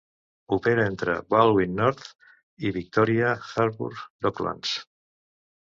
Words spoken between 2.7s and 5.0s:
Victoria Harbour Docklands.